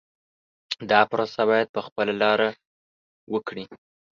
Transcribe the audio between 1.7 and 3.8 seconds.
په خپله لاره وکړي.